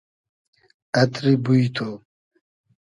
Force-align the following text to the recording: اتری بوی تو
اتری 1.01 1.35
بوی 1.43 1.65
تو 1.75 1.89